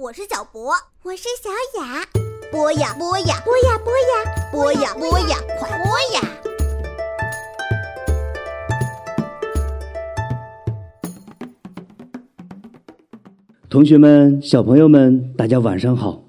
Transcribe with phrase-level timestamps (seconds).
[0.00, 0.70] 我是小博，
[1.02, 1.50] 我是小
[1.80, 2.06] 雅。
[2.52, 4.22] 播呀播呀播呀播呀
[4.52, 6.22] 播呀播呀，快播呀！
[13.68, 16.28] 同学们、小朋友们，大家晚上好！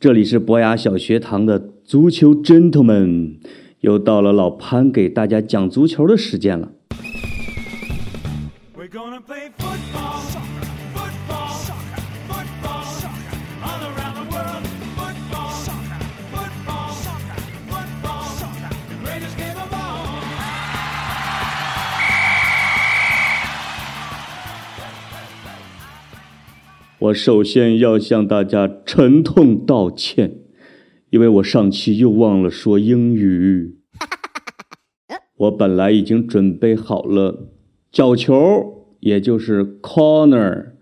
[0.00, 3.38] 这里是博雅小学堂的足球 gentlemen，
[3.80, 6.72] 又到了老潘给大家讲足球的时间了。
[8.74, 9.50] We're gonna play
[27.00, 30.36] 我首先要向大家沉痛道歉，
[31.08, 33.78] 因为我上期又忘了说英语。
[35.38, 37.48] 我本来已经准备好了
[37.90, 40.72] 角球，也就是 corner，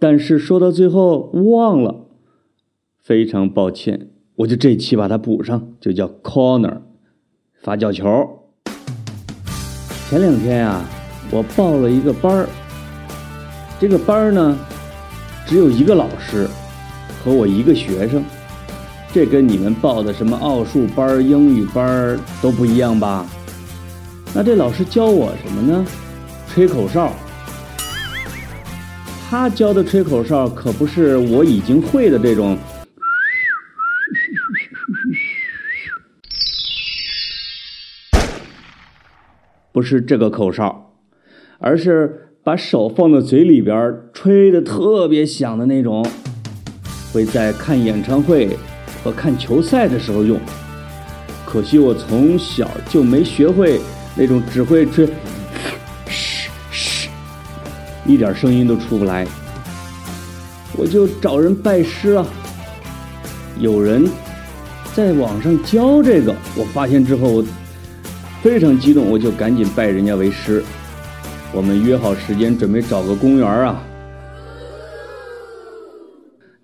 [0.00, 2.08] 但是说到最后忘了，
[3.00, 6.80] 非常抱歉，我就这期把它补上，就叫 corner，
[7.60, 8.08] 发角球。
[10.10, 10.84] 前两天呀、
[11.30, 12.48] 我报了一个班儿，
[13.78, 14.58] 这个班儿呢。
[15.52, 16.48] 只有一个老师
[17.22, 18.24] 和我一个学生，
[19.12, 23.26] 这跟你们报的什么奥数班、英语班都不一样吧？
[24.34, 25.86] 那这老师教我什么呢？
[26.48, 27.12] 吹口哨。
[29.28, 32.56] 他教的吹口哨可不是我已经会的这种，
[39.70, 40.94] 不是这个口哨，
[41.58, 42.30] 而是。
[42.44, 46.04] 把手放到嘴里边吹的特别响的那种，
[47.12, 48.58] 会在看演唱会
[49.04, 50.40] 和看球赛的时候用。
[51.46, 53.80] 可惜我从小就没学会
[54.16, 55.06] 那种只会吹
[56.08, 57.08] 嘘嘘，
[58.04, 59.24] 一点声音都出不来。
[60.76, 62.26] 我就找人拜师啊，
[63.60, 64.04] 有人
[64.94, 67.44] 在网上教这个，我发现之后我
[68.42, 70.64] 非常激动，我就赶紧拜人家为师。
[71.54, 73.84] 我们约好时间，准备找个公园啊。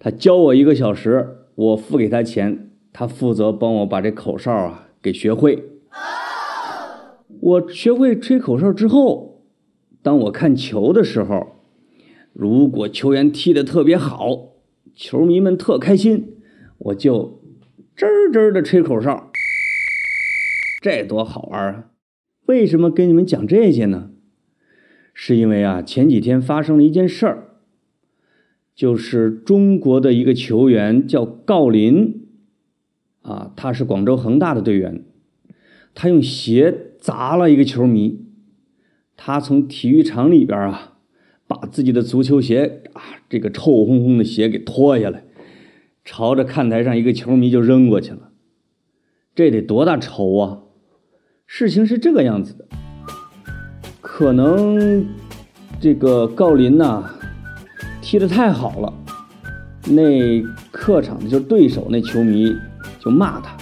[0.01, 5.63] 他教我一个小时，我付给他钱，他负责帮我把这口哨啊给学会。
[7.41, 9.43] 我学会吹口哨之后，
[10.03, 11.49] 当我看球的时候，
[12.33, 14.55] 如果球员踢得特别好，
[14.95, 16.39] 球迷们特开心，
[16.79, 17.43] 我就
[17.95, 19.31] 吱吱的吹口哨，
[20.81, 21.85] 这多好玩啊！
[22.47, 24.13] 为什么跟你们讲这些呢？
[25.21, 27.49] 是因为啊，前几天发生了一件事儿，
[28.73, 32.29] 就是中国的一个球员叫郜林，
[33.23, 35.03] 啊，他是广州恒大的队员，
[35.93, 38.27] 他用鞋砸了一个球迷，
[39.17, 40.99] 他从体育场里边啊，
[41.49, 45.25] 把自己的足球鞋啊，这个臭烘烘的鞋给脱下来，
[46.05, 48.31] 朝着看台上一个球迷就扔过去了，
[49.35, 50.63] 这得多大仇啊！
[51.45, 52.69] 事情是这个样子的。
[54.19, 55.07] 可能
[55.81, 57.05] 这个郜林呐
[58.03, 58.93] 踢得太好了，
[59.85, 60.43] 那
[60.73, 62.53] 客场的就是对手那球迷
[62.99, 63.57] 就骂他，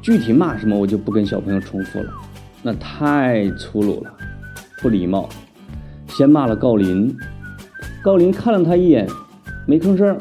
[0.00, 2.12] 具体骂什么我就不跟小朋友重复了，
[2.62, 4.14] 那太粗鲁了，
[4.80, 5.28] 不礼貌。
[6.10, 7.12] 先骂了郜林，
[8.04, 9.04] 郜林看了他一眼，
[9.66, 10.16] 没吭声。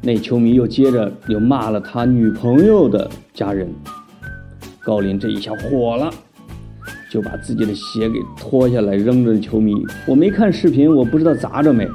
[0.00, 3.72] 那球迷又接着又骂了他女朋友的家人，
[4.84, 6.10] 郜林这一下火了。
[7.12, 9.74] 就把自己的鞋给脱下来扔着球迷。
[10.08, 11.86] 我没看视频，我不知道砸着没。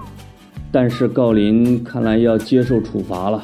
[0.71, 3.43] 但是郜林看来要接受处罚了，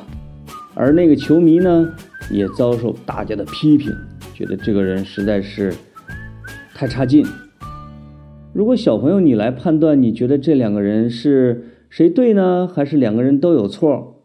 [0.76, 1.92] 而那个球迷呢，
[2.30, 3.92] 也遭受大家的批评，
[4.36, 5.74] 觉得这个人实在是
[6.76, 7.26] 太差劲。
[8.54, 12.68] 如果小朋友你来判断，你觉得这两个人是谁对呢？
[12.68, 14.22] 还是两个人都有错？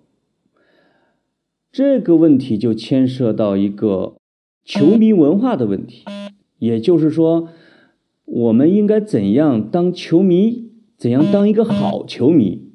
[1.73, 4.17] 这个问题就牵涉到一个
[4.67, 6.05] 球迷文化的问题。
[6.59, 7.49] 也就是说，
[8.25, 10.69] 我们应该怎样当球迷？
[10.97, 12.73] 怎样当一个好球迷？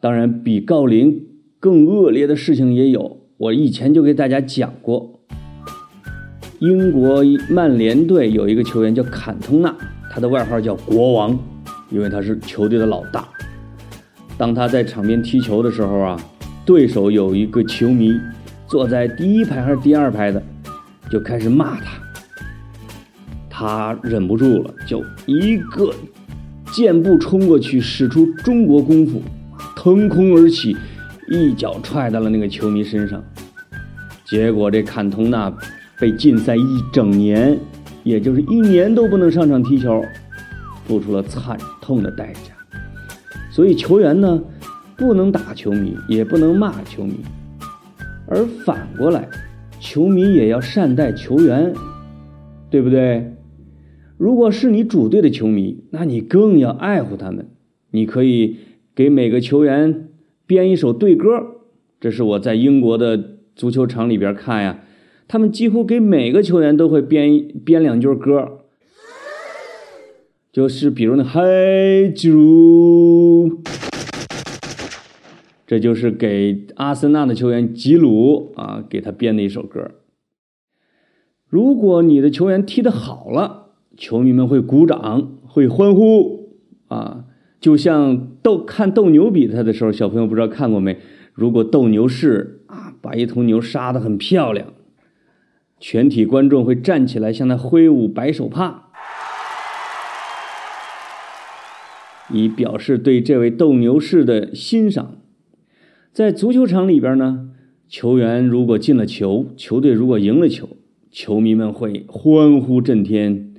[0.00, 1.28] 当然，比郜林
[1.60, 3.18] 更恶劣的事情也有。
[3.36, 5.20] 我以前就给大家讲过，
[6.58, 9.74] 英国曼联队有一个球员叫坎通纳，
[10.10, 11.38] 他的外号叫国王，
[11.90, 13.28] 因为他是球队的老大。
[14.36, 16.20] 当他在场边踢球的时候啊，
[16.66, 18.12] 对手有一个球迷
[18.66, 20.42] 坐在第一排还是第二排的，
[21.10, 21.99] 就开始骂他。
[23.60, 25.92] 他忍不住了，就一个
[26.72, 29.20] 箭步冲过去，使出中国功夫，
[29.76, 30.74] 腾空而起，
[31.28, 33.22] 一脚踹到了那个球迷身上。
[34.24, 35.52] 结果这坎通纳
[36.00, 37.58] 被禁赛一整年，
[38.02, 40.02] 也就是一年都不能上场踢球，
[40.86, 42.54] 付出了惨痛的代价。
[43.52, 44.40] 所以球员呢，
[44.96, 47.20] 不能打球迷，也不能骂球迷，
[48.26, 49.28] 而反过来，
[49.78, 51.74] 球迷也要善待球员，
[52.70, 53.30] 对不对？
[54.20, 57.48] 如果是你主队的球迷，那你更要爱护他们。
[57.92, 58.58] 你可以
[58.94, 60.10] 给每个球员
[60.46, 61.26] 编一首队歌，
[61.98, 64.84] 这是我在英国的足球场里边看呀，
[65.26, 68.58] 他们几乎给每个球员都会编编两句歌，
[70.52, 71.40] 就是比如那嗨
[72.14, 73.62] 吉鲁，
[75.66, 79.92] 这就是给阿森纳的球员吉鲁啊给他编的一首歌。
[81.48, 83.59] 如果你的球员踢得好了，
[84.00, 86.54] 球迷们会鼓掌，会欢呼
[86.88, 87.26] 啊，
[87.60, 90.96] 就像斗看斗牛比赛的时候，小朋友不知道看过没？
[91.34, 94.68] 如果斗牛士啊把一头牛杀得很漂亮，
[95.78, 98.84] 全体观众会站起来向他挥舞白手帕，
[102.32, 105.18] 以表示对这位斗牛士的欣赏。
[106.10, 107.50] 在足球场里边呢，
[107.86, 110.70] 球员如果进了球，球队如果赢了球，
[111.10, 113.49] 球迷们会欢呼震天。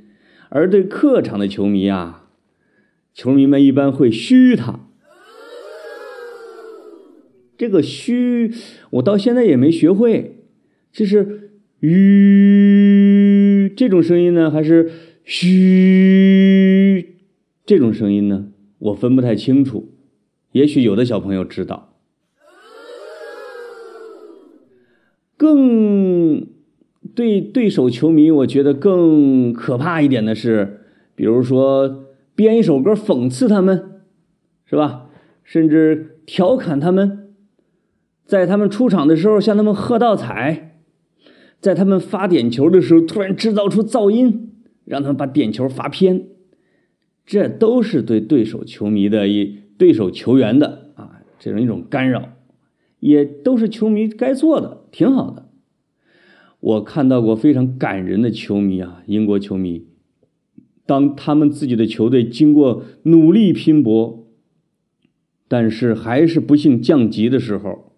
[0.53, 2.27] 而对客场的球迷啊，
[3.13, 4.81] 球迷们一般会嘘他。
[7.57, 8.53] 这个嘘，
[8.89, 10.43] 我到现在也没学会，
[10.91, 14.91] 这是吁这种声音呢，还是
[15.23, 17.15] 嘘
[17.65, 18.51] 这种声音呢？
[18.79, 19.93] 我分不太清楚。
[20.51, 21.93] 也许有的小朋友知道。
[25.37, 26.60] 更。
[27.15, 30.81] 对对手球迷，我觉得更可怕一点的是，
[31.15, 32.05] 比如说
[32.35, 34.01] 编一首歌讽刺他们，
[34.65, 35.09] 是吧？
[35.43, 37.33] 甚至调侃他们，
[38.25, 40.79] 在他们出场的时候向他们喝倒彩，
[41.59, 44.51] 在他们发点球的时候突然制造出噪音，
[44.85, 46.27] 让他们把点球罚偏，
[47.25, 52.29] 这都是对对手球迷的一对手球员的啊这种一种干扰，
[52.99, 55.49] 也都是球迷该做的，挺好的。
[56.61, 59.87] 我看到过非常感人的球迷啊，英国球迷，
[60.85, 64.27] 当他们自己的球队经过努力拼搏，
[65.47, 67.93] 但是还是不幸降级的时候，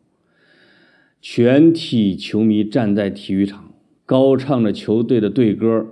[1.22, 3.74] 全体球迷站在体育场，
[4.06, 5.88] 高唱着球队的队歌，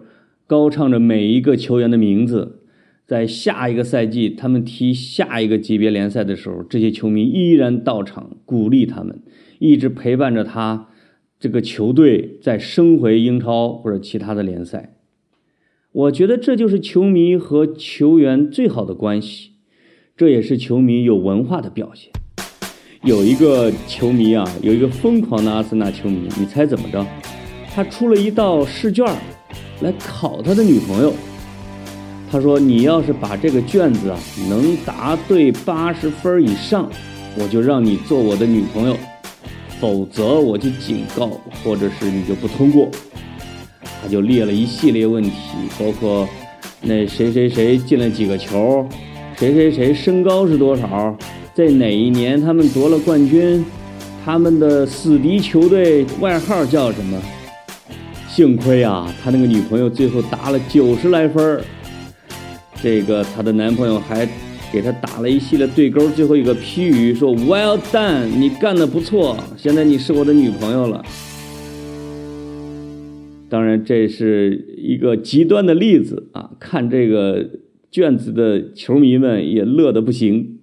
[0.48, 2.60] 高唱着每一个球员的名字。
[3.06, 9.22] 在下一个赛季，他们踢下一个级别联赛的时候，这些球迷依然到场鼓励他们，
[9.60, 10.88] 一直陪伴着他。
[11.42, 14.94] 这个球队在升回英超或者其他的联赛，
[15.92, 19.54] 我觉得这就是球迷和球员最好的关系，
[20.16, 22.12] 这也是球迷有文化的表现。
[23.04, 27.04] 有一个球迷啊，有一个疯狂的阿森纳球迷，你猜怎么着？
[27.74, 29.04] 他出了一道试卷
[29.82, 31.12] 来考他的女朋友。
[32.30, 36.88] 他说：“你要是把这个卷子啊能答对八十分以上，
[37.40, 38.96] 我就让你做我的女朋友。”
[39.82, 42.88] 否则我就警告，或者是你就不通过。
[44.00, 45.32] 他就列了一系列问题，
[45.80, 46.30] 包括
[46.82, 48.88] 那谁谁谁进了几个球，
[49.36, 51.18] 谁谁谁身高是多少，
[51.56, 53.66] 在哪一年他们夺了冠军，
[54.24, 57.20] 他们的死敌球队外号叫什么？
[58.30, 61.60] 幸亏啊，他那个女朋友最后答了九十来分
[62.84, 64.30] 这个他的男朋友还。
[64.72, 71.04] 给他打了一系列对勾，最后一个批语说：“Well done，你干的不错，现在你是我的女朋友了。”
[73.50, 76.52] 当然，这是一个极端的例子啊！
[76.58, 77.50] 看这个
[77.92, 80.60] 卷子的球迷们也乐得不行，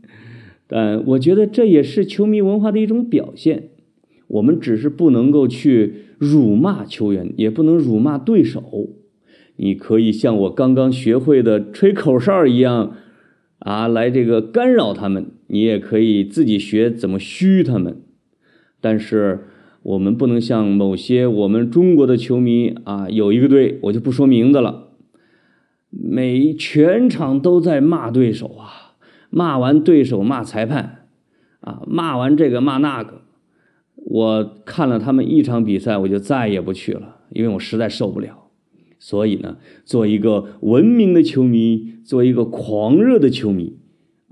[0.66, 3.64] 但我觉得这也是球迷文化的一种表现。
[4.28, 8.88] 我们只是不能够去辱骂球员，也不能辱骂对手。
[9.56, 12.94] 你可以像我刚刚学会的吹口哨一样。
[13.58, 18.00] 啊，来这个干扰他们，你也可以自己学怎么嘘他们，
[18.80, 19.46] 但是
[19.82, 24.88] 我们不能像某些我们中国的球迷啊，有一个队我就不说名字了，
[25.90, 28.94] 每全场都在骂对手啊，
[29.30, 31.06] 骂完对手骂裁判，
[31.60, 33.22] 啊，骂完这个骂那个，
[33.96, 38.47] 我看了他们一场比赛，我就再也不去了，因为我实在受不了。
[38.98, 43.78] 所以呢，做一个文明的球迷，做一个狂热的球迷，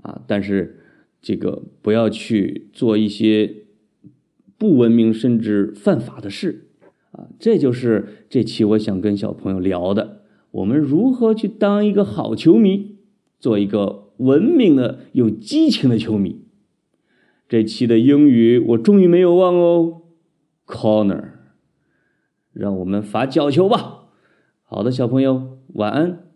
[0.01, 0.81] 啊，但是
[1.21, 3.63] 这个不要去做一些
[4.57, 6.69] 不文明甚至犯法的事，
[7.11, 12.97] 啊，这就是这期我想跟小朋友聊的，我们如何去当一个好球迷，
[13.39, 16.41] 做一个文明的、有激情的球迷。
[17.47, 20.01] 这期的英语我终于没有忘哦
[20.65, 21.29] ，corner，
[22.51, 23.96] 让我们罚角球吧。
[24.69, 26.26] 好的，小朋友，晚安。